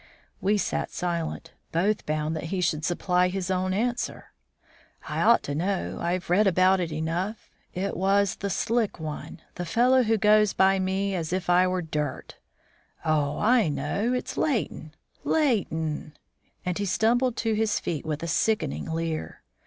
[0.41, 4.31] We sat silent; both bound that he should supply his own answer.
[5.07, 7.51] "I ought to know; I've read about it enough.
[7.75, 11.83] It was the slick one; the fellow who goes by me as if I were
[11.83, 12.37] dirt
[13.05, 14.95] Oh, I know; it's Leighton!
[15.23, 16.17] Leighton!"
[16.65, 19.43] And he stumbled to his feet with a sickening leer.